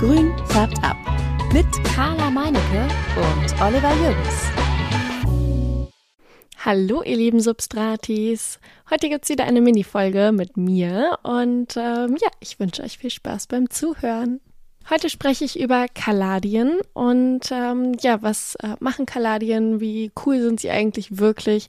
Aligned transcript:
Grün 0.00 0.32
färbt 0.46 0.82
ab. 0.82 0.96
Mit 1.52 1.66
Carla 1.94 2.30
Meinecke 2.30 2.88
und 3.16 3.60
Oliver 3.60 3.92
Jürgens. 3.96 4.50
Hallo, 6.56 7.02
ihr 7.02 7.18
lieben 7.18 7.40
Substratis. 7.40 8.60
Heute 8.88 9.10
gibt 9.10 9.24
es 9.24 9.28
wieder 9.28 9.44
eine 9.44 9.60
Mini-Folge 9.60 10.32
mit 10.32 10.56
mir 10.56 11.18
und 11.22 11.76
ähm, 11.76 12.16
ja, 12.18 12.28
ich 12.40 12.58
wünsche 12.58 12.82
euch 12.82 12.96
viel 12.96 13.10
Spaß 13.10 13.48
beim 13.48 13.68
Zuhören. 13.68 14.40
Heute 14.88 15.10
spreche 15.10 15.44
ich 15.44 15.60
über 15.60 15.84
Kaladien 15.92 16.80
und 16.94 17.52
ähm, 17.52 17.94
ja, 18.00 18.22
was 18.22 18.54
äh, 18.62 18.76
machen 18.80 19.04
Kaladien? 19.04 19.80
Wie 19.80 20.12
cool 20.24 20.40
sind 20.40 20.60
sie 20.60 20.70
eigentlich 20.70 21.18
wirklich? 21.18 21.68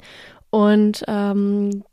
Und 0.52 1.04
ähm, 1.10 1.84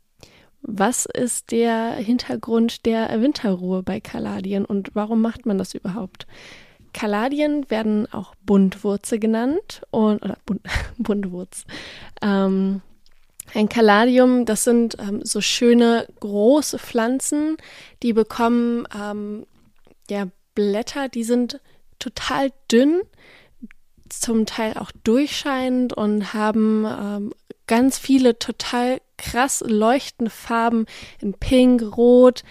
was 0.61 1.05
ist 1.05 1.51
der 1.51 1.93
Hintergrund 1.93 2.85
der 2.85 3.21
Winterruhe 3.21 3.83
bei 3.83 3.99
Kaladien 3.99 4.65
und 4.65 4.91
warum 4.93 5.21
macht 5.21 5.45
man 5.45 5.57
das 5.57 5.73
überhaupt? 5.73 6.27
Kaladien 6.93 7.69
werden 7.69 8.11
auch 8.11 8.33
Buntwurze 8.45 9.19
genannt 9.19 9.81
und 9.91 10.23
oder 10.23 10.37
Bund, 10.45 10.61
Buntwurz. 10.97 11.65
Ähm, 12.21 12.81
ein 13.53 13.69
Kaladium, 13.69 14.45
das 14.45 14.63
sind 14.63 14.97
ähm, 14.99 15.21
so 15.23 15.41
schöne 15.41 16.07
große 16.19 16.77
Pflanzen, 16.77 17.57
die 18.03 18.13
bekommen 18.13 18.87
ähm, 18.95 19.45
ja 20.09 20.27
Blätter, 20.55 21.09
die 21.09 21.23
sind 21.23 21.59
total 21.99 22.51
dünn, 22.71 23.01
zum 24.19 24.45
Teil 24.45 24.73
auch 24.75 24.91
durchscheinend 25.03 25.93
und 25.93 26.33
haben 26.33 26.85
ähm, 26.85 27.33
ganz 27.67 27.97
viele 27.97 28.37
total 28.39 28.99
krass 29.17 29.63
leuchtende 29.65 30.31
Farben 30.31 30.85
in 31.21 31.33
Pink, 31.33 31.97
Rot, 31.97 32.43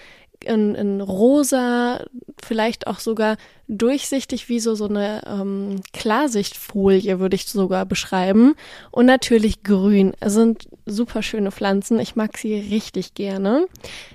in, 0.43 0.75
in 0.75 1.01
Rosa, 1.01 2.05
vielleicht 2.41 2.87
auch 2.87 2.99
sogar 2.99 3.37
durchsichtig 3.67 4.49
wie 4.49 4.59
so, 4.59 4.75
so 4.75 4.85
eine 4.85 5.21
ähm, 5.27 5.81
Klarsichtfolie, 5.93 7.19
würde 7.19 7.35
ich 7.35 7.45
sogar 7.45 7.85
beschreiben. 7.85 8.55
Und 8.91 9.05
natürlich 9.05 9.63
grün. 9.63 10.13
Es 10.19 10.33
sind 10.33 10.69
super 10.85 11.21
schöne 11.21 11.51
Pflanzen. 11.51 11.99
Ich 11.99 12.15
mag 12.15 12.37
sie 12.37 12.55
richtig 12.55 13.13
gerne. 13.13 13.67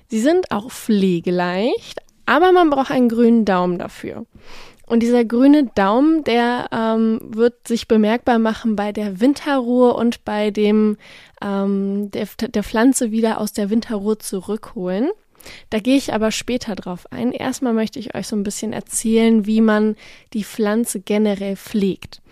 Sie 0.08 0.20
sind 0.20 0.50
auch 0.50 0.70
pflegeleicht, 0.70 2.00
aber 2.26 2.52
man 2.52 2.70
braucht 2.70 2.90
einen 2.90 3.08
grünen 3.08 3.44
Daumen 3.44 3.78
dafür. 3.78 4.24
Und 4.86 5.02
dieser 5.02 5.24
grüne 5.24 5.64
Daumen, 5.74 6.24
der 6.24 6.68
ähm, 6.70 7.20
wird 7.22 7.66
sich 7.66 7.88
bemerkbar 7.88 8.38
machen 8.38 8.76
bei 8.76 8.92
der 8.92 9.20
Winterruhe 9.20 9.94
und 9.94 10.24
bei 10.24 10.50
dem 10.50 10.98
ähm, 11.42 12.10
der, 12.10 12.26
der 12.48 12.62
Pflanze 12.62 13.10
wieder 13.10 13.40
aus 13.40 13.52
der 13.52 13.70
Winterruhe 13.70 14.18
zurückholen. 14.18 15.10
Da 15.70 15.78
gehe 15.78 15.96
ich 15.96 16.12
aber 16.12 16.30
später 16.30 16.74
drauf 16.74 17.06
ein. 17.10 17.32
Erstmal 17.32 17.72
möchte 17.72 17.98
ich 17.98 18.14
euch 18.14 18.26
so 18.26 18.36
ein 18.36 18.44
bisschen 18.44 18.72
erzählen, 18.72 19.46
wie 19.46 19.60
man 19.60 19.96
die 20.32 20.44
Pflanze 20.44 21.00
generell 21.00 21.56
pflegt. 21.56 22.22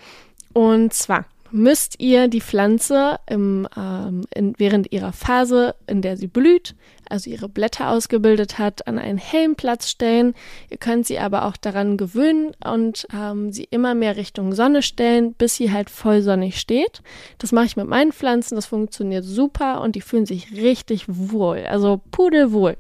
Und 0.53 0.93
zwar 0.93 1.27
müsst 1.53 2.01
ihr 2.01 2.29
die 2.29 2.41
Pflanze 2.41 3.19
im, 3.29 3.69
ähm, 3.77 4.23
in, 4.35 4.55
während 4.59 4.93
ihrer 4.93 5.13
Phase, 5.13 5.75
in 5.87 6.03
der 6.03 6.17
sie 6.17 6.27
blüht, 6.27 6.75
also 7.09 7.31
ihre 7.31 7.49
Blätter 7.49 7.91
ausgebildet 7.91 8.59
hat, 8.59 8.87
an 8.87 8.99
einen 8.99 9.19
hellen 9.19 9.55
Platz 9.55 9.91
stellen. 9.91 10.35
Ihr 10.71 10.79
könnt 10.79 11.07
sie 11.07 11.19
aber 11.19 11.45
auch 11.45 11.57
daran 11.57 11.97
gewöhnen 11.97 12.53
und 12.65 13.07
ähm, 13.15 13.53
sie 13.53 13.65
immer 13.71 13.95
mehr 13.95 14.17
Richtung 14.17 14.55
Sonne 14.55 14.83
stellen, 14.83 15.35
bis 15.35 15.57
sie 15.57 15.73
halt 15.73 15.91
voll 15.91 16.23
sonnig 16.23 16.59
steht. 16.59 17.03
Das 17.39 17.53
mache 17.53 17.67
ich 17.67 17.77
mit 17.77 17.87
meinen 17.87 18.13
Pflanzen, 18.13 18.57
das 18.57 18.67
funktioniert 18.67 19.25
super 19.25 19.81
und 19.81 19.95
die 19.95 20.01
fühlen 20.01 20.27
sich 20.27 20.53
richtig 20.53 21.05
wohl, 21.09 21.65
also 21.67 22.01
pudelwohl. 22.11 22.77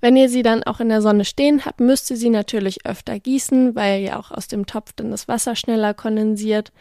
Wenn 0.00 0.16
ihr 0.16 0.28
sie 0.28 0.42
dann 0.42 0.62
auch 0.62 0.80
in 0.80 0.88
der 0.88 1.02
Sonne 1.02 1.24
stehen 1.24 1.64
habt, 1.64 1.80
müsst 1.80 2.10
ihr 2.10 2.16
sie 2.16 2.30
natürlich 2.30 2.86
öfter 2.86 3.18
gießen, 3.18 3.74
weil 3.74 4.02
ja 4.02 4.18
auch 4.18 4.30
aus 4.30 4.48
dem 4.48 4.66
Topf 4.66 4.92
dann 4.94 5.10
das 5.10 5.28
Wasser 5.28 5.56
schneller 5.56 5.94
kondensiert 5.94 6.72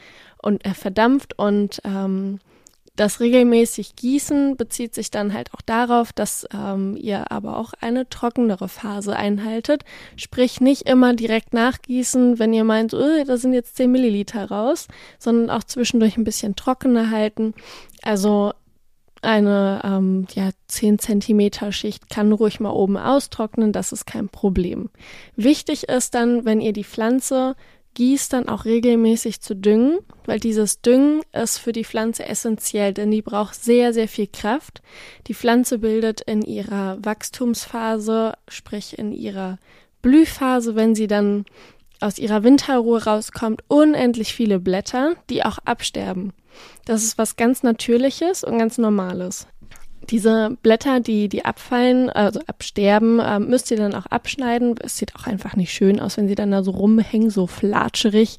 und 0.42 0.66
er 0.66 0.76
verdampft 0.76 1.38
und 1.38 1.82
ähm, 1.84 2.40
das 2.98 3.20
regelmäßig 3.20 3.96
Gießen 3.96 4.58
bezieht 4.58 4.96
sich 4.96 5.12
dann 5.12 5.32
halt 5.32 5.54
auch 5.54 5.62
darauf, 5.62 6.12
dass 6.12 6.48
ähm, 6.52 6.98
ihr 7.00 7.32
aber 7.32 7.58
auch 7.58 7.74
eine 7.80 8.10
trockenere 8.10 8.68
Phase 8.68 9.16
einhaltet. 9.16 9.84
Sprich, 10.16 10.62
nicht 10.62 10.90
immer 10.90 11.14
direkt 11.14 11.54
nachgießen, 11.54 12.40
wenn 12.40 12.54
ihr 12.54 12.64
meint, 12.64 12.96
oh, 12.96 13.24
da 13.24 13.38
sind 13.38 13.54
jetzt 13.54 13.78
10 13.78 13.92
Milliliter 13.92 14.50
raus, 14.50 14.88
sondern 15.20 15.52
auch 15.52 15.64
zwischendurch 15.64 16.18
ein 16.18 16.24
bisschen 16.24 16.56
trockener 16.56 17.12
halten. 17.12 17.54
Also 18.02 18.54
eine 19.22 19.82
ähm, 19.84 20.28
ja, 20.34 20.50
10 20.68 21.00
Zentimeter 21.00 21.72
Schicht 21.72 22.10
kann 22.10 22.32
ruhig 22.32 22.60
mal 22.60 22.72
oben 22.72 22.98
austrocknen, 22.98 23.72
das 23.72 23.92
ist 23.92 24.06
kein 24.06 24.30
Problem. 24.30 24.90
Wichtig 25.36 25.90
ist 25.90 26.16
dann, 26.16 26.46
wenn 26.46 26.62
ihr 26.62 26.74
die 26.74 26.84
Pflanze 26.84 27.56
gießt 27.98 28.32
dann 28.32 28.48
auch 28.48 28.66
regelmäßig 28.66 29.42
zu 29.42 29.56
düngen, 29.56 29.98
weil 30.26 30.40
dieses 30.40 30.82
Düngen 30.82 31.22
ist 31.34 31.58
für 31.58 31.72
die 31.72 31.84
Pflanze 31.84 32.28
essentiell, 32.28 32.94
denn 32.94 33.10
die 33.10 33.24
braucht 33.24 33.56
sehr, 33.56 33.92
sehr 33.92 34.08
viel 34.08 34.28
Kraft. 34.28 34.84
Die 35.26 35.34
Pflanze 35.34 35.80
bildet 35.80 36.22
in 36.22 36.44
ihrer 36.44 37.04
Wachstumsphase, 37.04 38.34
sprich 38.48 39.00
in 39.00 39.12
ihrer 39.14 39.58
Blühphase, 40.04 40.76
wenn 40.76 40.94
sie 40.94 41.08
dann 41.08 41.46
aus 42.02 42.20
ihrer 42.20 42.44
Winterruhe 42.44 43.04
rauskommt, 43.04 43.64
unendlich 43.68 44.34
viele 44.34 44.60
Blätter, 44.60 45.14
die 45.30 45.44
auch 45.44 45.60
absterben. 45.66 46.34
Das 46.86 47.04
ist 47.04 47.18
was 47.18 47.36
ganz 47.36 47.64
Natürliches 47.64 48.44
und 48.44 48.58
ganz 48.58 48.78
Normales. 48.78 49.48
Diese 50.10 50.56
Blätter, 50.62 51.02
die, 51.02 51.28
die 51.28 51.44
abfallen, 51.44 52.10
also 52.10 52.40
absterben, 52.48 53.20
äh, 53.20 53.40
müsst 53.40 53.72
ihr 53.72 53.78
dann 53.78 53.94
auch 53.94 54.06
abschneiden. 54.06 54.76
Es 54.82 54.98
sieht 54.98 55.16
auch 55.16 55.28
einfach 55.28 55.56
nicht 55.56 55.74
schön 55.74 56.00
aus, 56.00 56.16
wenn 56.18 56.30
sie 56.30 56.36
dann 56.36 56.52
da 56.52 56.64
so 56.64 56.72
rumhängen, 56.72 57.30
so 57.30 57.46
flatscherig. 57.46 58.38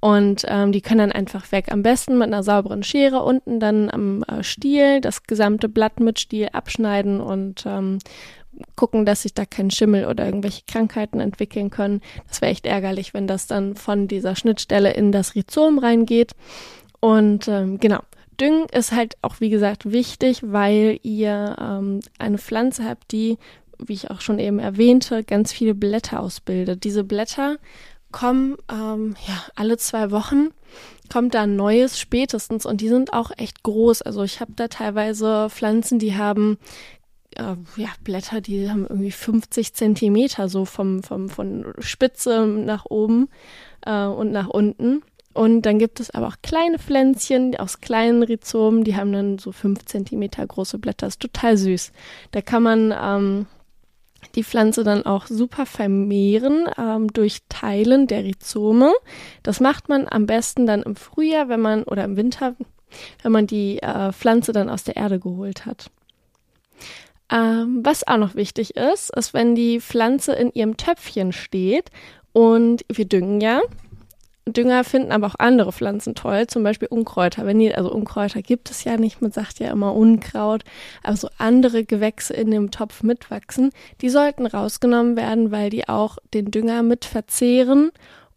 Und 0.00 0.44
ähm, 0.46 0.72
die 0.72 0.82
können 0.82 0.98
dann 0.98 1.12
einfach 1.12 1.50
weg. 1.52 1.66
Am 1.70 1.82
besten 1.82 2.18
mit 2.18 2.26
einer 2.26 2.42
sauberen 2.42 2.82
Schere 2.82 3.22
unten 3.22 3.60
dann 3.60 3.90
am 3.90 4.22
äh, 4.24 4.42
Stiel 4.42 5.00
das 5.00 5.22
gesamte 5.22 5.70
Blatt 5.70 6.00
mit 6.00 6.20
Stiel 6.20 6.50
abschneiden 6.52 7.20
und 7.20 7.64
ähm, 7.66 7.98
gucken, 8.74 9.06
dass 9.06 9.22
sich 9.22 9.34
da 9.34 9.44
kein 9.44 9.70
Schimmel 9.70 10.06
oder 10.06 10.26
irgendwelche 10.26 10.62
Krankheiten 10.66 11.20
entwickeln 11.20 11.70
können. 11.70 12.00
Das 12.28 12.40
wäre 12.40 12.52
echt 12.52 12.66
ärgerlich, 12.66 13.14
wenn 13.14 13.26
das 13.26 13.46
dann 13.46 13.76
von 13.76 14.08
dieser 14.08 14.36
Schnittstelle 14.36 14.92
in 14.92 15.12
das 15.12 15.34
Rhizom 15.34 15.78
reingeht. 15.78 16.32
Und 17.00 17.48
ähm, 17.48 17.78
genau, 17.78 18.00
Düngen 18.40 18.66
ist 18.72 18.92
halt 18.92 19.16
auch, 19.22 19.40
wie 19.40 19.50
gesagt, 19.50 19.90
wichtig, 19.90 20.40
weil 20.42 20.98
ihr 21.02 21.56
ähm, 21.60 22.00
eine 22.18 22.38
Pflanze 22.38 22.84
habt, 22.84 23.12
die, 23.12 23.38
wie 23.78 23.94
ich 23.94 24.10
auch 24.10 24.20
schon 24.20 24.38
eben 24.38 24.58
erwähnte, 24.58 25.24
ganz 25.24 25.52
viele 25.52 25.74
Blätter 25.74 26.20
ausbildet. 26.20 26.84
Diese 26.84 27.04
Blätter 27.04 27.56
kommen 28.12 28.56
ähm, 28.70 29.16
ja 29.26 29.42
alle 29.54 29.76
zwei 29.76 30.10
Wochen 30.10 30.50
kommt 31.08 31.34
da 31.34 31.42
ein 31.42 31.56
neues 31.56 31.98
spätestens 31.98 32.66
und 32.66 32.80
die 32.80 32.88
sind 32.88 33.12
auch 33.12 33.30
echt 33.36 33.62
groß. 33.62 34.02
Also 34.02 34.22
ich 34.22 34.40
habe 34.40 34.52
da 34.56 34.68
teilweise 34.68 35.48
Pflanzen, 35.50 35.98
die 35.98 36.16
haben 36.16 36.58
äh, 37.36 37.56
ja, 37.76 37.88
Blätter, 38.04 38.40
die 38.40 38.70
haben 38.70 38.86
irgendwie 38.86 39.10
50 39.10 39.74
Zentimeter 39.74 40.48
so 40.48 40.64
vom, 40.64 41.02
vom, 41.02 41.28
von 41.28 41.72
Spitze 41.78 42.46
nach 42.46 42.86
oben 42.86 43.28
äh, 43.84 44.04
und 44.04 44.32
nach 44.32 44.48
unten. 44.48 45.02
Und 45.36 45.62
dann 45.62 45.78
gibt 45.78 46.00
es 46.00 46.10
aber 46.10 46.28
auch 46.28 46.36
kleine 46.42 46.78
Pflänzchen 46.78 47.56
aus 47.56 47.82
kleinen 47.82 48.22
Rhizomen, 48.22 48.84
die 48.84 48.96
haben 48.96 49.12
dann 49.12 49.38
so 49.38 49.52
fünf 49.52 49.84
Zentimeter 49.84 50.46
große 50.46 50.78
Blätter. 50.78 51.06
ist 51.06 51.20
total 51.20 51.58
süß. 51.58 51.92
Da 52.30 52.40
kann 52.40 52.62
man 52.62 52.94
ähm, 52.98 53.46
die 54.34 54.44
Pflanze 54.44 54.82
dann 54.82 55.04
auch 55.04 55.26
super 55.26 55.66
vermehren 55.66 56.66
ähm, 56.78 57.12
durch 57.12 57.42
Teilen 57.50 58.06
der 58.06 58.24
Rhizome. 58.24 58.94
Das 59.42 59.60
macht 59.60 59.90
man 59.90 60.08
am 60.08 60.24
besten 60.24 60.66
dann 60.66 60.82
im 60.82 60.96
Frühjahr, 60.96 61.50
wenn 61.50 61.60
man 61.60 61.82
oder 61.82 62.04
im 62.04 62.16
Winter, 62.16 62.56
wenn 63.22 63.32
man 63.32 63.46
die 63.46 63.82
äh, 63.82 64.12
Pflanze 64.12 64.52
dann 64.52 64.70
aus 64.70 64.84
der 64.84 64.96
Erde 64.96 65.20
geholt 65.20 65.66
hat. 65.66 65.90
Ähm, 67.30 67.80
was 67.82 68.06
auch 68.06 68.18
noch 68.18 68.34
wichtig 68.34 68.76
ist, 68.76 69.14
ist, 69.16 69.34
wenn 69.34 69.54
die 69.54 69.80
Pflanze 69.80 70.32
in 70.32 70.52
ihrem 70.52 70.76
Töpfchen 70.76 71.32
steht 71.32 71.90
und 72.32 72.84
wir 72.88 73.06
düngen 73.06 73.40
ja, 73.40 73.60
Dünger 74.48 74.84
finden 74.84 75.10
aber 75.10 75.26
auch 75.26 75.34
andere 75.38 75.72
Pflanzen 75.72 76.14
toll, 76.14 76.46
zum 76.46 76.62
Beispiel 76.62 76.86
Unkräuter. 76.88 77.46
Wenn 77.46 77.58
die, 77.58 77.74
also 77.74 77.92
Unkräuter 77.92 78.42
gibt 78.42 78.70
es 78.70 78.84
ja 78.84 78.96
nicht, 78.96 79.20
man 79.20 79.32
sagt 79.32 79.58
ja 79.58 79.72
immer 79.72 79.92
Unkraut, 79.94 80.62
aber 81.02 81.16
so 81.16 81.28
andere 81.36 81.84
Gewächse 81.84 82.32
in 82.32 82.52
dem 82.52 82.70
Topf 82.70 83.02
mitwachsen, 83.02 83.70
die 84.00 84.08
sollten 84.08 84.46
rausgenommen 84.46 85.16
werden, 85.16 85.50
weil 85.50 85.70
die 85.70 85.88
auch 85.88 86.18
den 86.32 86.52
Dünger 86.52 86.84
mit 86.84 87.04
verzehren. 87.04 87.90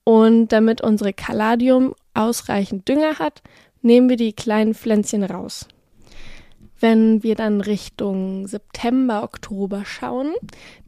Und 0.03 0.47
damit 0.47 0.81
unsere 0.81 1.13
Kaladium 1.13 1.94
ausreichend 2.15 2.88
Dünger 2.88 3.19
hat, 3.19 3.44
nehmen 3.83 4.09
wir 4.09 4.18
die 4.18 4.33
kleinen 4.33 4.74
Pflänzchen 4.74 5.24
raus. 5.24 5.68
Wenn 6.80 7.24
wir 7.24 7.36
dann 7.36 7.62
Richtung 7.62 8.48
September, 8.48 9.24
Oktober 9.24 9.84
schauen, 9.86 10.34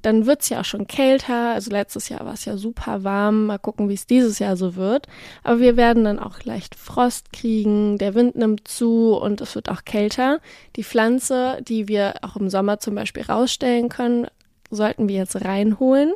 dann 0.02 0.26
wird's 0.26 0.50
ja 0.50 0.62
auch 0.62 0.66
schon 0.66 0.88
kälter. 0.88 1.54
Also 1.54 1.72
letztes 1.72 2.10
Jahr 2.10 2.26
war 2.26 2.34
es 2.34 2.46
ja 2.46 2.58
super 2.58 3.04
warm. 3.04 3.48
Mal 3.48 3.58
gucken, 3.60 3.90
wie 3.90 3.94
es 3.94 4.08
dieses 4.08 4.40
Jahr 4.40 4.56
so 4.56 4.76
wird. 4.76 5.08
Aber 5.44 5.60
wir 5.60 5.78
werden 5.78 6.04
dann 6.04 6.20
auch 6.20 6.44
leicht 6.44 6.76
Frost 6.76 7.34
kriegen. 7.34 7.98
Der 7.98 8.16
Wind 8.16 8.36
nimmt 8.36 8.68
zu 8.68 9.16
und 9.16 9.42
es 9.42 9.56
wird 9.56 9.70
auch 9.70 9.84
kälter. 9.84 10.40
Die 10.76 10.84
Pflanze, 10.84 11.60
die 11.68 11.88
wir 11.88 12.16
auch 12.22 12.36
im 12.36 12.50
Sommer 12.50 12.80
zum 12.80 12.96
Beispiel 12.96 13.24
rausstellen 13.24 13.90
können, 13.90 14.28
sollten 14.70 15.10
wir 15.10 15.18
jetzt 15.18 15.44
reinholen. 15.44 16.14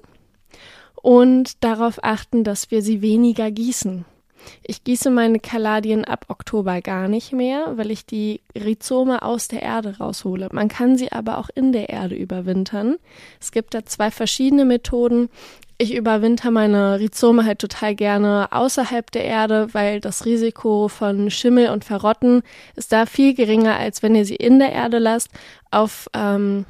und 1.06 1.64
darauf 1.64 2.04
achten, 2.04 2.44
dass 2.44 2.72
wir 2.72 2.82
sie 2.82 3.04
weniger 3.04 3.52
gießen. 3.52 4.06
Ich 4.64 4.84
gieße 4.84 5.10
meine 5.10 5.40
Kaladien 5.40 6.06
ab 6.06 6.26
Oktober 6.30 6.82
gar 6.82 7.08
nicht 7.08 7.34
mehr, 7.34 7.74
weil 7.76 7.92
ich 7.92 8.06
die 8.06 8.42
Rhizome 8.56 9.22
aus 9.22 9.48
der 9.48 9.62
Erde 9.62 9.98
raushole. 9.98 10.50
Man 10.52 10.68
kann 10.68 10.98
sie 10.98 11.12
aber 11.12 11.38
auch 11.38 11.50
in 11.54 11.72
der 11.72 11.90
Erde 11.90 12.16
überwintern. 12.16 12.98
Es 13.40 13.52
gibt 13.52 13.74
da 13.74 13.86
zwei 13.86 14.12
verschiedene 14.12 14.66
Methoden. 14.66 15.30
Ich 15.78 15.94
überwinter 15.94 16.52
meine 16.52 17.00
Rhizome 17.00 17.44
halt 17.46 17.60
total 17.60 17.96
gerne 17.96 18.48
außerhalb 18.52 19.12
der 19.12 19.26
Erde, 19.26 19.74
weil 19.74 20.00
das 20.00 20.26
Risiko 20.26 20.88
von 20.88 21.30
Schimmel 21.30 21.70
und 21.70 21.84
Verrotten 21.84 22.44
ist 22.76 22.94
da 22.94 23.06
viel 23.06 23.34
geringer, 23.34 23.76
als 23.76 24.02
wenn 24.02 24.16
ihr 24.16 24.26
sie 24.26 24.38
in 24.38 24.60
der 24.60 24.72
Erde 24.72 25.00
lasst. 25.00 25.30
Auf 25.72 26.10
ähm, 26.14 26.66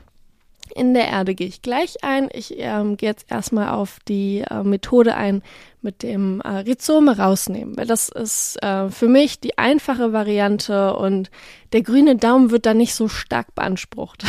in 0.73 0.93
der 0.93 1.07
Erde 1.07 1.35
gehe 1.35 1.47
ich 1.47 1.61
gleich 1.61 2.03
ein. 2.03 2.29
Ich 2.33 2.55
ähm, 2.57 2.97
gehe 2.97 3.09
jetzt 3.09 3.29
erstmal 3.29 3.69
auf 3.69 3.99
die 4.07 4.43
äh, 4.49 4.63
Methode 4.63 5.15
ein 5.15 5.43
mit 5.85 6.03
dem 6.03 6.41
äh, 6.41 6.49
Rhizome 6.49 7.17
rausnehmen, 7.17 7.77
weil 7.77 7.87
das 7.87 8.09
ist 8.09 8.61
äh, 8.61 8.89
für 8.89 9.07
mich 9.07 9.39
die 9.39 9.57
einfache 9.57 10.11
Variante 10.11 10.95
und 10.97 11.31
der 11.71 11.83
grüne 11.83 12.17
Daumen 12.17 12.51
wird 12.51 12.65
da 12.65 12.73
nicht 12.73 12.93
so 12.93 13.07
stark 13.07 13.55
beansprucht. 13.55 14.25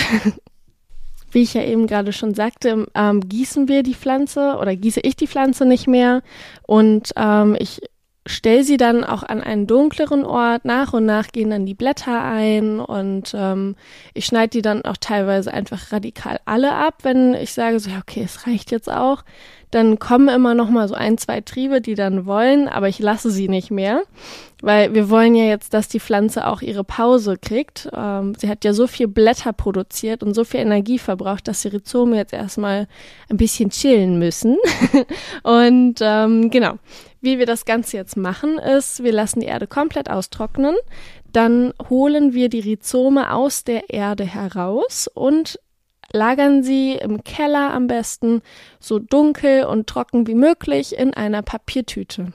Wie 1.32 1.42
ich 1.42 1.54
ja 1.54 1.62
eben 1.62 1.88
gerade 1.88 2.12
schon 2.12 2.34
sagte, 2.34 2.86
ähm, 2.94 3.28
gießen 3.28 3.66
wir 3.66 3.82
die 3.82 3.94
Pflanze 3.94 4.58
oder 4.60 4.76
gieße 4.76 5.00
ich 5.00 5.16
die 5.16 5.26
Pflanze 5.26 5.66
nicht 5.66 5.88
mehr 5.88 6.22
und 6.66 7.12
ähm, 7.16 7.56
ich 7.58 7.80
stell 8.26 8.64
sie 8.64 8.76
dann 8.76 9.04
auch 9.04 9.22
an 9.22 9.40
einen 9.40 9.66
dunkleren 9.66 10.24
Ort. 10.24 10.64
Nach 10.64 10.92
und 10.92 11.06
nach 11.06 11.28
gehen 11.28 11.50
dann 11.50 11.64
die 11.64 11.74
Blätter 11.74 12.22
ein 12.22 12.80
und 12.80 13.32
ähm, 13.34 13.76
ich 14.14 14.26
schneide 14.26 14.50
die 14.50 14.62
dann 14.62 14.84
auch 14.84 14.96
teilweise 14.98 15.52
einfach 15.54 15.92
radikal 15.92 16.40
alle 16.44 16.72
ab, 16.74 16.98
wenn 17.02 17.34
ich 17.34 17.52
sage 17.52 17.80
so, 17.80 17.90
okay, 17.98 18.22
es 18.24 18.46
reicht 18.46 18.70
jetzt 18.70 18.90
auch. 18.90 19.24
Dann 19.70 19.98
kommen 19.98 20.28
immer 20.28 20.54
noch 20.54 20.70
mal 20.70 20.88
so 20.88 20.94
ein, 20.94 21.18
zwei 21.18 21.40
Triebe, 21.40 21.80
die 21.80 21.94
dann 21.94 22.26
wollen, 22.26 22.68
aber 22.68 22.88
ich 22.88 22.98
lasse 22.98 23.30
sie 23.30 23.48
nicht 23.48 23.70
mehr, 23.70 24.02
weil 24.62 24.94
wir 24.94 25.10
wollen 25.10 25.34
ja 25.34 25.44
jetzt, 25.44 25.74
dass 25.74 25.88
die 25.88 26.00
Pflanze 26.00 26.46
auch 26.46 26.62
ihre 26.62 26.84
Pause 26.84 27.36
kriegt. 27.36 27.88
Ähm, 27.94 28.34
sie 28.38 28.48
hat 28.48 28.64
ja 28.64 28.72
so 28.72 28.86
viel 28.86 29.08
Blätter 29.08 29.52
produziert 29.52 30.22
und 30.22 30.34
so 30.34 30.44
viel 30.44 30.60
Energie 30.60 30.98
verbraucht, 30.98 31.48
dass 31.48 31.62
die 31.62 31.68
Rhizome 31.68 32.16
jetzt 32.16 32.32
erstmal 32.32 32.86
ein 33.28 33.36
bisschen 33.36 33.70
chillen 33.70 34.18
müssen. 34.18 34.56
und 35.42 35.96
ähm, 36.00 36.50
genau, 36.50 36.74
wie 37.20 37.38
wir 37.38 37.46
das 37.46 37.64
Ganze 37.64 37.96
jetzt 37.96 38.16
machen, 38.16 38.58
ist, 38.58 39.02
wir 39.02 39.12
lassen 39.12 39.40
die 39.40 39.46
Erde 39.46 39.66
komplett 39.66 40.08
austrocknen, 40.08 40.76
dann 41.32 41.74
holen 41.90 42.32
wir 42.32 42.48
die 42.48 42.60
Rhizome 42.60 43.32
aus 43.32 43.64
der 43.64 43.90
Erde 43.90 44.24
heraus 44.24 45.10
und 45.12 45.58
lagern 46.12 46.62
sie 46.62 46.92
im 46.94 47.24
Keller 47.24 47.72
am 47.72 47.86
besten 47.86 48.42
so 48.80 48.98
dunkel 48.98 49.64
und 49.64 49.86
trocken 49.86 50.26
wie 50.26 50.34
möglich 50.34 50.96
in 50.96 51.14
einer 51.14 51.42
Papiertüte. 51.42 52.32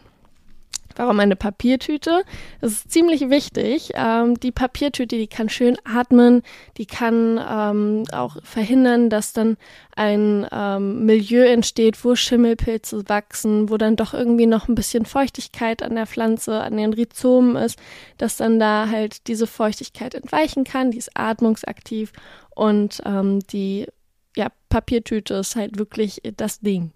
Warum 0.98 1.20
eine 1.20 1.36
Papiertüte? 1.36 2.24
Das 2.60 2.72
ist 2.72 2.92
ziemlich 2.92 3.30
wichtig. 3.30 3.92
Ähm, 3.96 4.40
die 4.40 4.52
Papiertüte, 4.52 5.18
die 5.18 5.28
kann 5.28 5.50
schön 5.50 5.78
atmen, 5.84 6.44
die 6.78 6.86
kann 6.86 7.40
ähm, 7.40 8.04
auch 8.12 8.38
verhindern, 8.44 9.10
dass 9.10 9.34
dann 9.34 9.58
ein 9.96 10.48
ähm, 10.52 11.06
Milieu 11.06 11.46
entsteht, 11.46 12.04
wo 12.04 12.16
Schimmelpilze 12.16 13.08
wachsen, 13.08 13.70
wo 13.70 13.78
dann 13.78 13.96
doch 13.96 14.14
irgendwie 14.14 14.46
noch 14.46 14.68
ein 14.68 14.76
bisschen 14.76 15.06
Feuchtigkeit 15.06 15.84
an 15.84 15.96
der 15.96 16.08
Pflanze, 16.08 16.62
an 16.62 16.78
den 16.78 16.94
Rhizomen 16.94 17.56
ist, 17.56 17.78
dass 18.18 18.38
dann 18.38 18.60
da 18.60 18.88
halt 18.90 19.28
diese 19.28 19.48
Feuchtigkeit 19.48 20.16
entweichen 20.16 20.64
kann, 20.64 20.92
die 20.92 20.98
ist 20.98 21.12
atmungsaktiv 21.16 22.14
und 22.56 23.02
ähm, 23.06 23.40
die 23.52 23.88
ja, 24.36 24.48
Papiertüte 24.70 25.36
ist 25.36 25.56
halt 25.56 25.78
wirklich 25.78 26.22
das 26.38 26.60
Ding. 26.60 26.92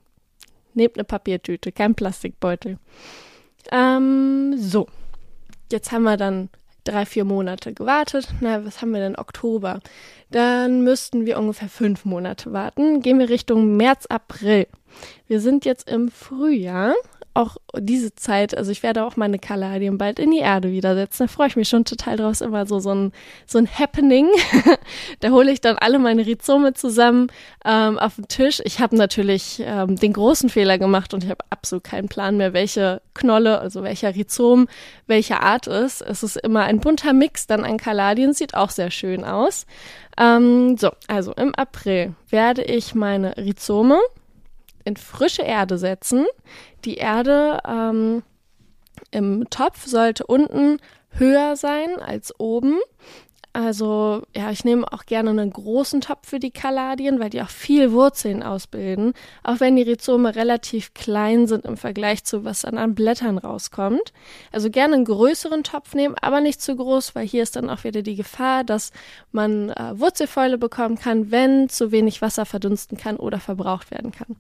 Nehmt 0.74 0.98
eine 0.98 1.04
Papiertüte, 1.04 1.72
kein 1.72 1.96
Plastikbeutel. 1.96 2.78
Ähm, 3.72 4.56
so, 4.58 4.88
jetzt 5.72 5.92
haben 5.92 6.04
wir 6.04 6.18
dann 6.18 6.50
drei, 6.84 7.06
vier 7.06 7.26
Monate 7.26 7.74
gewartet. 7.74 8.28
Na, 8.40 8.66
was 8.66 8.82
haben 8.82 8.92
wir 8.92 9.00
denn? 9.00 9.18
Oktober. 9.18 9.80
Dann 10.32 10.84
müssten 10.84 11.26
wir 11.26 11.38
ungefähr 11.38 11.70
fünf 11.70 12.06
Monate 12.06 12.54
warten. 12.54 13.02
Gehen 13.02 13.20
wir 13.20 13.30
Richtung 13.30 13.76
März, 13.76 14.06
April. 14.06 14.68
Wir 15.28 15.42
sind 15.42 15.66
jetzt 15.66 15.90
im 15.90 16.10
Frühjahr 16.10 16.94
auch 17.36 17.58
diese 17.78 18.16
Zeit, 18.16 18.58
also 18.58 18.72
ich 18.72 18.82
werde 18.82 19.04
auch 19.04 19.18
meine 19.18 19.40
Kaladien 19.40 19.98
bald 19.98 20.20
in 20.20 20.32
die 20.32 20.40
Erde 20.40 20.72
wieder 20.72 20.96
setzen. 20.96 21.24
Da 21.24 21.28
freue 21.28 21.48
ich 21.48 21.58
mich 21.58 21.68
schon 21.68 21.84
total 21.84 22.16
draus. 22.16 22.40
Immer 22.40 22.66
so, 22.66 22.80
so 22.80 22.96
ein, 22.96 23.12
so 23.46 23.58
ein 23.58 23.68
Happening. 23.68 24.30
da 25.20 25.30
hole 25.30 25.52
ich 25.52 25.60
dann 25.60 25.78
alle 25.78 26.00
meine 26.00 26.26
Rhizome 26.26 26.74
zusammen 26.74 27.28
ähm, 27.66 28.00
auf 28.00 28.16
den 28.16 28.30
Tisch. 28.30 28.62
Ich 28.64 28.80
habe 28.80 28.96
natürlich 28.96 29.62
ähm, 29.66 29.98
den 29.98 30.14
großen 30.14 30.50
Fehler 30.50 30.78
gemacht 30.78 31.14
und 31.14 31.26
ich 31.26 31.30
habe 31.30 31.44
absolut 31.50 31.84
keinen 31.84 32.08
Plan 32.08 32.38
mehr, 32.38 32.54
welche 32.54 33.02
Knolle, 33.14 33.60
also 33.60 33.84
welcher 33.84 34.16
Rhizom, 34.16 34.68
welche 35.06 35.42
Art 35.42 35.68
ist. 35.68 36.02
Es 36.02 36.24
ist 36.24 36.38
immer 36.38 36.64
ein 36.64 36.80
bunter 36.80 37.12
Mix 37.12 37.48
dann 37.48 37.66
an 37.66 37.78
Kaladien, 37.78 38.34
sieht 38.34 38.56
auch 38.56 38.70
sehr 38.70 38.92
schön 38.92 39.26
aus. 39.26 39.66
Ähm, 40.18 40.78
so, 40.78 40.92
also 41.08 41.34
im 41.34 41.54
April 41.56 42.16
werde 42.30 42.64
ich 42.64 42.96
meine 42.96 43.36
Rhizome 43.36 44.00
in 44.86 44.96
frische 44.96 45.42
Erde 45.42 45.78
setzen. 45.78 46.26
Die 46.86 46.96
Erde 46.96 47.60
ähm, 47.68 48.24
im 49.12 49.50
Topf 49.50 49.86
sollte 49.86 50.26
unten 50.26 50.80
höher 51.10 51.56
sein 51.56 52.00
als 52.00 52.40
oben. 52.40 52.80
Also 53.56 54.24
ja, 54.36 54.52
ich 54.52 54.66
nehme 54.66 54.86
auch 54.92 55.06
gerne 55.06 55.30
einen 55.30 55.50
großen 55.50 56.02
Topf 56.02 56.28
für 56.28 56.40
die 56.40 56.52
Kaladien, 56.52 57.22
weil 57.22 57.30
die 57.30 57.42
auch 57.42 57.50
viel 57.50 57.94
Wurzeln 57.94 58.44
ausbilden, 58.44 59.14
auch 59.44 59.62
wenn 59.62 59.78
die 59.78 59.84
Rhizome 59.84 60.36
relativ 60.36 60.94
klein 60.94 61.48
sind 61.48 61.64
im 61.64 61.78
Vergleich 61.78 62.26
zu 62.26 62.44
was 62.44 62.64
dann 62.64 62.78
an 62.78 62.96
Blättern 62.96 63.38
rauskommt. 63.38 64.12
Also 64.52 64.70
gerne 64.70 64.96
einen 64.96 65.06
größeren 65.06 65.64
Topf 65.64 65.96
nehmen, 65.96 66.16
aber 66.20 66.42
nicht 66.42 66.62
zu 66.62 66.76
groß, 66.76 67.16
weil 67.16 67.26
hier 67.26 67.44
ist 67.44 67.56
dann 67.56 67.70
auch 67.70 67.86
wieder 67.86 68.02
die 68.02 68.18
Gefahr, 68.18 68.66
dass 68.66 68.92
man 69.32 69.70
äh, 69.70 69.98
Wurzelfäule 69.98 70.58
bekommen 70.58 71.00
kann, 71.00 71.32
wenn 71.32 71.70
zu 71.70 71.94
wenig 71.94 72.22
Wasser 72.22 72.46
verdunsten 72.46 72.98
kann 72.98 73.16
oder 73.16 73.40
verbraucht 73.40 73.90
werden 73.90 74.12
kann. 74.12 74.36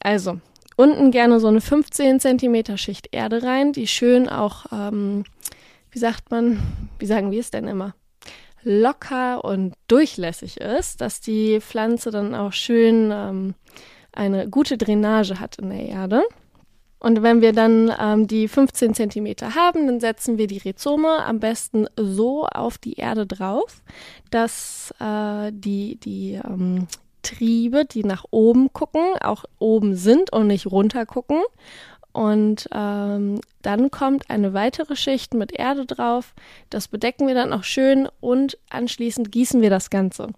Also 0.00 0.40
unten 0.74 1.12
gerne 1.12 1.38
so 1.38 1.46
eine 1.46 1.60
15 1.60 2.18
Zentimeter 2.18 2.78
Schicht 2.78 3.10
Erde 3.12 3.44
rein, 3.44 3.72
die 3.72 3.86
schön 3.86 4.28
auch, 4.28 4.66
ähm, 4.72 5.22
wie 5.92 6.00
sagt 6.00 6.32
man, 6.32 6.60
wie 6.98 7.06
sagen 7.06 7.30
wir 7.30 7.38
es 7.38 7.52
denn 7.52 7.68
immer? 7.68 7.94
Locker 8.62 9.44
und 9.44 9.74
durchlässig 9.88 10.60
ist, 10.60 11.00
dass 11.00 11.20
die 11.20 11.60
Pflanze 11.60 12.10
dann 12.10 12.34
auch 12.34 12.52
schön 12.52 13.10
ähm, 13.12 13.54
eine 14.12 14.48
gute 14.48 14.76
Drainage 14.76 15.40
hat 15.40 15.58
in 15.58 15.70
der 15.70 15.86
Erde. 15.86 16.22
Und 16.98 17.22
wenn 17.22 17.40
wir 17.40 17.52
dann 17.52 17.90
ähm, 17.98 18.26
die 18.26 18.46
15 18.46 18.94
Zentimeter 18.94 19.54
haben, 19.54 19.86
dann 19.86 20.00
setzen 20.00 20.36
wir 20.36 20.46
die 20.46 20.58
Rhizome 20.58 21.24
am 21.24 21.40
besten 21.40 21.86
so 21.96 22.46
auf 22.46 22.76
die 22.76 22.94
Erde 22.94 23.26
drauf, 23.26 23.82
dass 24.30 24.92
äh, 25.00 25.50
die, 25.50 25.96
die 25.96 26.38
ähm, 26.44 26.86
Triebe, 27.22 27.86
die 27.86 28.04
nach 28.04 28.26
oben 28.30 28.72
gucken, 28.74 29.14
auch 29.22 29.44
oben 29.58 29.94
sind 29.96 30.30
und 30.32 30.46
nicht 30.46 30.66
runter 30.66 31.06
gucken. 31.06 31.40
Und 32.12 32.68
ähm, 32.72 33.40
dann 33.62 33.90
kommt 33.90 34.30
eine 34.30 34.52
weitere 34.52 34.96
Schicht 34.96 35.34
mit 35.34 35.52
Erde 35.52 35.86
drauf. 35.86 36.34
Das 36.68 36.88
bedecken 36.88 37.26
wir 37.26 37.34
dann 37.34 37.52
auch 37.52 37.64
schön 37.64 38.08
und 38.20 38.58
anschließend 38.70 39.30
gießen 39.30 39.60
wir 39.60 39.70
das 39.70 39.90
Ganze. 39.90 40.28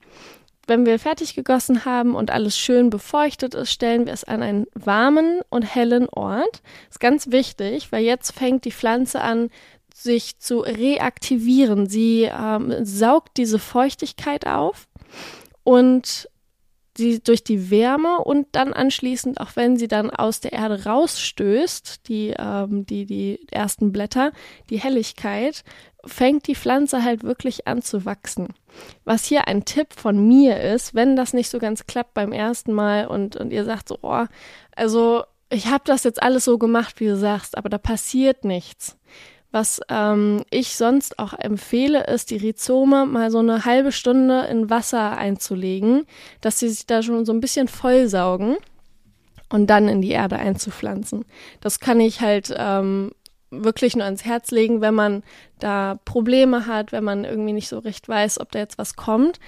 Wenn 0.67 0.87
wir 0.87 0.99
fertig 0.99 1.35
gegossen 1.35 1.85
haben 1.85 2.15
und 2.15 2.31
alles 2.31 2.57
schön 2.57 2.89
befeuchtet 2.89 3.55
ist, 3.55 3.73
stellen 3.73 4.07
wir 4.07 4.13
es 4.13 4.25
an 4.25 4.43
einen 4.43 4.67
warmen 4.75 5.41
und 5.51 5.63
hellen 5.63 6.09
Ort. 6.09 6.63
Ist 6.89 7.01
ganz 7.01 7.31
wichtig, 7.31 7.91
weil 7.91 8.05
jetzt 8.05 8.33
fängt 8.33 8.65
die 8.65 8.73
Pflanze 8.73 9.21
an, 9.21 9.51
sich 9.95 10.39
zu 10.39 10.61
reaktivieren. 10.61 11.89
Sie 11.89 12.23
ähm, 12.25 12.85
saugt 12.85 13.37
diese 13.37 13.59
Feuchtigkeit 13.59 14.47
auf 14.47 14.87
und 15.65 16.29
sie 16.97 17.21
durch 17.21 17.43
die 17.45 17.71
Wärme 17.71 18.19
und 18.19 18.49
dann 18.53 18.73
anschließend, 18.73 19.41
auch 19.41 19.57
wenn 19.57 19.77
sie 19.77 19.89
dann 19.89 20.11
aus 20.11 20.41
der 20.41 20.53
Erde 20.53 20.85
rausstößt, 20.85 22.09
die, 22.09 22.35
ähm, 22.39 22.85
die, 22.87 23.07
die 23.07 23.47
ersten 23.51 23.93
Blätter, 23.93 24.33
die 24.71 24.79
Helligkeit, 24.79 25.65
fängt 26.05 26.47
die 26.49 26.55
Pflanze 26.55 27.05
halt 27.05 27.23
wirklich 27.23 27.67
an 27.67 27.83
zu 27.83 28.05
wachsen. 28.05 28.49
Was 29.05 29.25
hier 29.25 29.49
ein 29.49 29.65
Tipp 29.65 29.95
von 29.95 30.27
mir 30.27 30.61
ist, 30.61 30.95
wenn 30.95 31.17
das 31.17 31.33
nicht 31.33 31.49
so 31.49 31.59
ganz 31.59 31.87
klappt 31.87 32.15
beim 32.15 32.33
ersten 32.33 32.73
Mal 32.73 33.07
und, 33.07 33.37
und 33.37 33.53
ihr 33.53 33.65
sagt 33.65 33.89
so, 33.89 33.99
oh, 34.03 34.27
also 34.75 35.25
ich 35.49 35.67
habe 35.67 35.85
das 35.87 36.05
jetzt 36.05 36.23
alles 36.23 36.45
so 36.45 36.59
gemacht, 36.59 36.99
wie 37.01 37.07
du 37.07 37.17
sagst, 37.17 37.57
aber 37.57 37.69
da 37.69 37.79
passiert 37.79 38.45
nichts 38.45 38.99
was 39.53 39.81
ähm, 39.89 40.43
ich 40.51 40.77
sonst 40.77 41.19
auch 41.19 41.35
empfehle, 41.35 42.05
ist, 42.07 42.31
die 42.31 42.39
Rhizome 42.39 43.07
mal 43.07 43.31
so 43.31 43.39
eine 43.39 43.65
halbe 43.65 43.93
Stunde 43.93 44.47
in 44.51 44.71
Wasser 44.71 45.17
einzulegen, 45.17 46.07
dass 46.41 46.59
sie 46.59 46.71
sich 46.71 46.87
da 46.87 47.03
schon 47.03 47.25
so 47.25 47.33
ein 47.33 47.41
bisschen 47.41 47.69
vollsaugen 47.69 48.57
und 49.51 49.69
dann 49.69 49.89
in 49.89 50.01
die 50.01 50.11
Erde 50.11 50.37
einzupflanzen. 50.39 51.27
Das 51.61 51.79
kann 51.79 52.01
ich 52.01 52.23
halt 52.23 52.53
ähm, 52.57 53.13
wirklich 53.51 53.95
nur 53.95 54.07
ans 54.07 54.25
Herz 54.25 54.51
legen, 54.51 54.81
wenn 54.81 54.95
man 54.95 55.23
da 55.59 55.99
Probleme 56.07 56.67
hat, 56.67 56.91
wenn 56.91 57.05
man 57.05 57.25
irgendwie 57.25 57.53
nicht 57.53 57.69
so 57.69 57.79
recht 57.79 58.09
weiß, 58.09 58.41
ob 58.41 58.51
da 58.51 58.59
jetzt 58.59 58.79
was 58.79 58.97
kommt. 58.97 59.39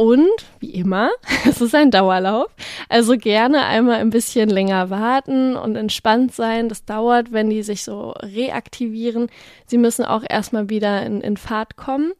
Und 0.00 0.30
wie 0.60 0.70
immer, 0.70 1.10
es 1.46 1.60
ist 1.60 1.74
ein 1.74 1.90
Dauerlauf. 1.90 2.46
Also 2.88 3.18
gerne 3.18 3.66
einmal 3.66 3.96
ein 3.96 4.08
bisschen 4.08 4.48
länger 4.48 4.88
warten 4.88 5.56
und 5.56 5.76
entspannt 5.76 6.34
sein. 6.34 6.70
Das 6.70 6.86
dauert, 6.86 7.32
wenn 7.32 7.50
die 7.50 7.62
sich 7.62 7.84
so 7.84 8.12
reaktivieren. 8.12 9.28
Sie 9.66 9.76
müssen 9.76 10.06
auch 10.06 10.24
erstmal 10.26 10.70
wieder 10.70 11.04
in, 11.04 11.20
in 11.20 11.36
Fahrt 11.36 11.76
kommen. 11.76 12.14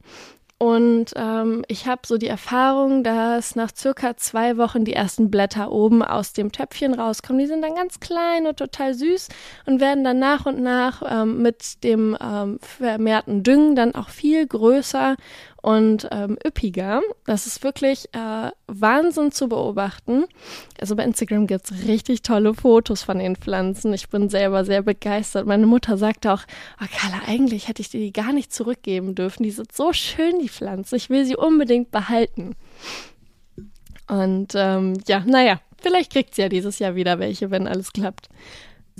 Und 0.63 1.15
ähm, 1.17 1.65
ich 1.69 1.87
habe 1.87 2.03
so 2.05 2.19
die 2.19 2.27
Erfahrung, 2.27 3.03
dass 3.03 3.57
nach 3.57 3.71
circa 3.75 4.19
zwei 4.19 4.59
Wochen 4.59 4.85
die 4.85 4.93
ersten 4.93 5.31
Blätter 5.31 5.73
oben 5.73 6.03
aus 6.03 6.35
dem 6.35 6.53
Töpfchen 6.53 6.93
rauskommen. 6.93 7.41
Die 7.41 7.47
sind 7.47 7.63
dann 7.63 7.77
ganz 7.77 7.99
klein 7.99 8.47
und 8.47 8.59
total 8.59 8.93
süß 8.93 9.29
und 9.65 9.81
werden 9.81 10.05
dann 10.05 10.19
nach 10.19 10.45
und 10.45 10.61
nach 10.61 11.03
ähm, 11.11 11.41
mit 11.41 11.83
dem 11.83 12.15
ähm, 12.21 12.59
vermehrten 12.61 13.43
Düngen 13.43 13.75
dann 13.75 13.95
auch 13.95 14.11
viel 14.11 14.47
größer 14.47 15.17
und 15.63 16.09
ähm, 16.11 16.39
üppiger. 16.47 17.03
Das 17.27 17.47
ist 17.47 17.63
wirklich 17.63 18.07
äh, 18.13 18.51
Wahnsinn 18.67 19.33
zu 19.33 19.49
beobachten. 19.49 20.25
Also 20.81 20.97
bei 20.97 21.05
Instagram 21.05 21.47
gibt's 21.47 21.73
richtig 21.87 22.23
tolle 22.23 22.55
Fotos 22.55 23.03
von 23.03 23.19
den 23.19 23.37
Pflanzen. 23.37 23.93
Ich 23.93 24.09
bin 24.09 24.29
selber 24.29 24.65
sehr 24.65 24.83
begeistert. 24.83 25.47
Meine 25.47 25.67
Mutter 25.67 25.97
sagte 25.97 26.33
auch, 26.33 26.43
oh 26.81 26.87
Carla, 26.97 27.23
eigentlich 27.27 27.69
hätte 27.69 27.83
ich 27.83 27.91
dir 27.91 28.01
die 28.01 28.13
gar 28.13 28.33
nicht 28.33 28.53
zurückgeben 28.53 29.15
dürfen. 29.15 29.43
Die 29.43 29.51
sind 29.51 29.73
so 29.73 29.93
schön, 29.93 30.39
die 30.39 30.49
Pflanze. 30.49 30.97
Ich 30.97 31.11
will 31.11 31.25
sie 31.25 31.37
unbedingt 31.37 31.91
behalten. 31.91 32.57
Und 34.09 34.53
ähm, 34.55 34.95
ja, 35.07 35.23
naja, 35.27 35.61
vielleicht 35.81 36.13
kriegt 36.13 36.35
sie 36.35 36.43
ja 36.43 36.49
dieses 36.49 36.79
Jahr 36.79 36.95
wieder 36.95 37.19
welche, 37.19 37.51
wenn 37.51 37.69
alles 37.69 37.93
klappt. 37.93 38.29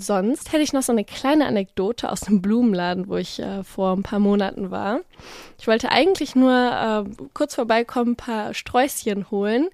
Sonst 0.01 0.51
hätte 0.51 0.63
ich 0.63 0.73
noch 0.73 0.81
so 0.81 0.91
eine 0.91 1.05
kleine 1.05 1.45
Anekdote 1.45 2.11
aus 2.11 2.21
dem 2.21 2.41
Blumenladen, 2.41 3.07
wo 3.07 3.17
ich 3.17 3.39
äh, 3.39 3.63
vor 3.63 3.95
ein 3.95 4.03
paar 4.03 4.19
Monaten 4.19 4.71
war. 4.71 5.01
Ich 5.59 5.67
wollte 5.67 5.91
eigentlich 5.91 6.35
nur 6.35 6.51
äh, 6.51 7.25
kurz 7.33 7.55
vorbeikommen, 7.55 8.13
ein 8.13 8.15
paar 8.15 8.53
Sträußchen 8.53 9.29
holen 9.29 9.69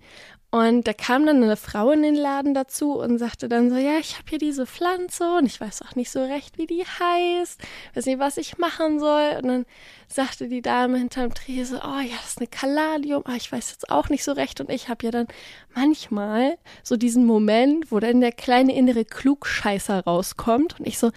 und 0.49 0.87
da 0.87 0.93
kam 0.93 1.25
dann 1.25 1.43
eine 1.43 1.57
Frau 1.57 1.91
in 1.91 2.01
den 2.01 2.15
Laden 2.15 2.53
dazu 2.53 2.93
und 2.93 3.17
sagte 3.17 3.49
dann 3.49 3.69
so, 3.69 3.75
ja, 3.75 3.97
ich 3.99 4.17
habe 4.17 4.29
hier 4.29 4.37
diese 4.37 4.65
Pflanze 4.65 5.37
und 5.37 5.45
ich 5.45 5.59
weiß 5.59 5.81
auch 5.81 5.95
nicht 5.95 6.09
so 6.09 6.23
recht, 6.23 6.57
wie 6.57 6.65
die 6.65 6.85
heißt, 6.85 7.61
weiß 7.93 8.05
nicht, 8.05 8.19
was 8.19 8.37
ich 8.37 8.57
machen 8.57 8.97
soll. 8.99 9.39
Und 9.41 9.47
dann 9.49 9.65
sagte 10.07 10.47
die 10.47 10.61
Dame 10.61 10.99
hinterm 10.99 11.33
Trese, 11.33 11.81
oh 11.83 11.99
ja, 11.99 12.15
das 12.21 12.29
ist 12.29 12.37
eine 12.37 12.47
Kaladium, 12.47 13.23
ah, 13.25 13.35
ich 13.35 13.51
weiß 13.51 13.71
jetzt 13.71 13.89
auch 13.89 14.07
nicht 14.07 14.23
so 14.23 14.31
recht. 14.31 14.61
Und 14.61 14.71
ich 14.71 14.87
habe 14.87 15.05
ja 15.05 15.11
dann 15.11 15.27
manchmal 15.75 16.57
so 16.81 16.95
diesen 16.95 17.25
Moment, 17.25 17.91
wo 17.91 17.99
dann 17.99 18.21
der 18.21 18.31
kleine 18.31 18.73
innere 18.73 19.03
Klugscheißer 19.03 20.05
rauskommt 20.05 20.79
und 20.79 20.87
ich 20.87 20.97
so, 20.97 21.11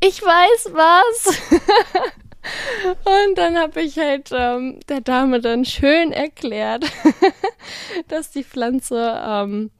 ich 0.00 0.20
weiß 0.20 0.72
was. 0.72 1.38
Und 3.04 3.38
dann 3.38 3.58
habe 3.58 3.82
ich 3.82 3.98
halt 3.98 4.30
ähm, 4.32 4.80
der 4.88 5.00
Dame 5.00 5.40
dann 5.40 5.64
schön 5.64 6.12
erklärt, 6.12 6.84
dass 8.08 8.30
die 8.30 8.44
Pflanze 8.44 9.20
ähm, 9.24 9.70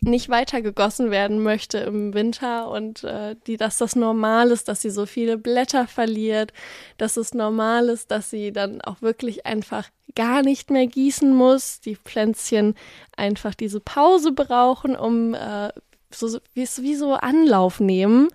nicht 0.00 0.28
weiter 0.28 0.62
gegossen 0.62 1.10
werden 1.10 1.42
möchte 1.42 1.78
im 1.78 2.14
Winter 2.14 2.70
und 2.70 3.02
äh, 3.04 3.34
die, 3.46 3.56
dass 3.56 3.78
das 3.78 3.96
normal 3.96 4.50
ist, 4.50 4.68
dass 4.68 4.80
sie 4.80 4.90
so 4.90 5.06
viele 5.06 5.38
Blätter 5.38 5.88
verliert, 5.88 6.52
dass 6.98 7.16
es 7.16 7.34
normal 7.34 7.88
ist, 7.88 8.10
dass 8.10 8.30
sie 8.30 8.52
dann 8.52 8.80
auch 8.80 9.02
wirklich 9.02 9.44
einfach 9.44 9.88
gar 10.14 10.42
nicht 10.42 10.70
mehr 10.70 10.86
gießen 10.86 11.34
muss, 11.34 11.80
die 11.80 11.96
Pflänzchen 11.96 12.74
einfach 13.16 13.54
diese 13.54 13.80
Pause 13.80 14.32
brauchen, 14.32 14.96
um 14.96 15.34
äh, 15.34 15.70
so, 16.10 16.38
wie, 16.54 16.66
wie 16.80 16.94
so 16.94 17.14
Anlauf 17.14 17.80
nehmen 17.80 18.28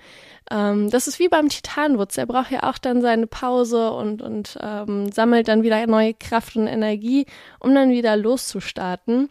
ähm, 0.53 0.91
das 0.91 1.07
ist 1.07 1.17
wie 1.17 1.29
beim 1.29 1.49
Titanwutz. 1.49 2.17
Er 2.17 2.27
braucht 2.27 2.51
ja 2.51 2.63
auch 2.69 2.77
dann 2.77 3.01
seine 3.01 3.25
Pause 3.25 3.91
und, 3.91 4.21
und 4.21 4.57
ähm, 4.61 5.11
sammelt 5.11 5.47
dann 5.47 5.63
wieder 5.63 5.85
neue 5.87 6.13
Kraft 6.13 6.55
und 6.55 6.67
Energie, 6.67 7.25
um 7.59 7.73
dann 7.73 7.89
wieder 7.89 8.15
loszustarten. 8.15 9.29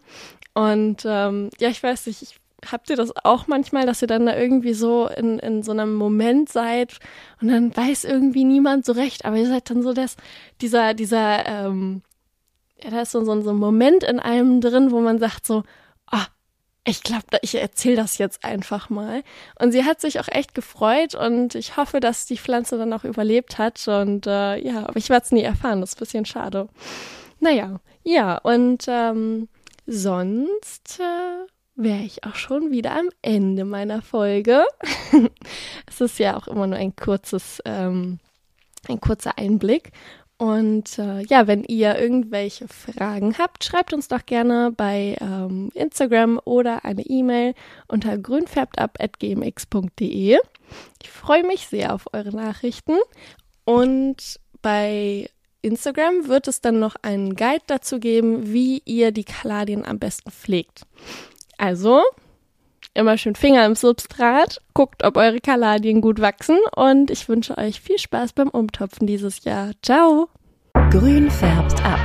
Und 0.53 1.03
ähm, 1.05 1.49
ja, 1.59 1.69
ich 1.69 1.81
weiß 1.81 2.07
nicht, 2.07 2.21
ich, 2.23 2.35
habt 2.69 2.89
ihr 2.89 2.97
das 2.97 3.13
auch 3.23 3.47
manchmal, 3.47 3.85
dass 3.85 4.01
ihr 4.01 4.07
dann 4.07 4.25
da 4.25 4.37
irgendwie 4.37 4.73
so 4.73 5.07
in, 5.07 5.39
in 5.39 5.63
so 5.63 5.71
einem 5.71 5.95
Moment 5.95 6.49
seid 6.49 6.99
und 7.41 7.47
dann 7.47 7.75
weiß 7.75 8.03
irgendwie 8.03 8.43
niemand 8.43 8.85
so 8.85 8.91
recht, 8.91 9.23
aber 9.23 9.37
ihr 9.37 9.47
seid 9.47 9.69
dann 9.69 9.81
so 9.81 9.93
das, 9.93 10.17
dieser, 10.61 10.93
dieser, 10.93 11.45
ähm, 11.45 12.01
ja, 12.81 12.89
da 12.89 13.01
ist 13.01 13.11
so, 13.11 13.23
so, 13.23 13.41
so 13.41 13.49
ein 13.51 13.57
Moment 13.57 14.03
in 14.03 14.19
einem 14.19 14.59
drin, 14.59 14.91
wo 14.91 14.99
man 14.99 15.19
sagt 15.19 15.45
so, 15.45 15.63
ah, 16.07 16.27
ich 16.85 17.01
glaube, 17.01 17.25
ich 17.41 17.55
erzähle 17.55 17.95
das 17.95 18.17
jetzt 18.17 18.43
einfach 18.43 18.89
mal. 18.89 19.23
Und 19.57 19.71
sie 19.71 19.85
hat 19.85 20.01
sich 20.01 20.19
auch 20.19 20.27
echt 20.27 20.53
gefreut 20.53 21.15
und 21.15 21.55
ich 21.55 21.77
hoffe, 21.77 21.99
dass 22.01 22.25
die 22.25 22.37
Pflanze 22.37 22.77
dann 22.77 22.91
auch 22.91 23.05
überlebt 23.05 23.57
hat. 23.57 23.87
Und 23.87 24.27
äh, 24.27 24.57
ja, 24.57 24.87
aber 24.87 24.97
ich 24.97 25.09
werde 25.09 25.23
es 25.25 25.31
nie 25.31 25.43
erfahren. 25.43 25.79
Das 25.79 25.91
ist 25.91 25.95
ein 25.95 25.99
bisschen 25.99 26.25
schade. 26.25 26.67
Naja, 27.39 27.79
ja, 28.03 28.37
und 28.37 28.85
ähm, 28.87 29.47
sonst 29.85 30.99
äh, 30.99 31.47
wäre 31.75 32.03
ich 32.03 32.25
auch 32.25 32.35
schon 32.35 32.71
wieder 32.71 32.97
am 32.97 33.09
Ende 33.21 33.63
meiner 33.63 34.01
Folge. 34.01 34.65
es 35.87 36.01
ist 36.01 36.19
ja 36.19 36.35
auch 36.35 36.47
immer 36.47 36.67
nur 36.67 36.77
ein 36.77 36.95
kurzes, 36.95 37.61
ähm, 37.63 38.19
ein 38.89 38.99
kurzer 38.99 39.37
Einblick. 39.37 39.91
Und 40.37 40.99
äh, 40.99 41.21
ja, 41.21 41.47
wenn 41.47 41.63
ihr 41.63 41.97
irgendwelche 41.97 42.67
Fragen 42.67 43.35
habt, 43.37 43.63
schreibt 43.63 43.93
uns 43.93 44.07
doch 44.07 44.25
gerne 44.25 44.71
bei 44.75 45.15
ähm, 45.21 45.69
Instagram 45.73 46.39
oder 46.43 46.85
eine 46.85 47.03
E-Mail 47.03 47.53
unter 47.87 48.17
grünfärbtab.gmx.de. 48.17 50.39
Ich 51.01 51.09
freue 51.09 51.45
mich 51.45 51.67
sehr 51.67 51.93
auf 51.93 52.07
eure 52.13 52.35
Nachrichten. 52.35 52.97
Und 53.63 54.39
bei 54.61 55.29
Instagram 55.61 56.27
wird 56.27 56.47
es 56.47 56.61
dann 56.61 56.79
noch 56.79 56.95
einen 57.01 57.35
Guide 57.35 57.63
dazu 57.67 57.99
geben, 57.99 58.51
wie 58.51 58.81
ihr 58.85 59.11
die 59.11 59.23
Kaladien 59.23 59.85
am 59.85 59.99
besten 59.99 60.31
pflegt. 60.31 60.87
Also 61.57 62.01
immer 62.93 63.17
schön 63.17 63.35
Finger 63.35 63.65
im 63.65 63.75
Substrat, 63.75 64.61
guckt, 64.73 65.03
ob 65.03 65.17
eure 65.17 65.39
Kaladien 65.39 66.01
gut 66.01 66.21
wachsen 66.21 66.57
und 66.75 67.11
ich 67.11 67.27
wünsche 67.29 67.57
euch 67.57 67.81
viel 67.81 67.97
Spaß 67.97 68.33
beim 68.33 68.49
Umtopfen 68.49 69.07
dieses 69.07 69.43
Jahr. 69.43 69.71
Ciao! 69.81 70.29
Grün 70.89 71.29
färbt 71.29 71.83
ab. 71.83 71.99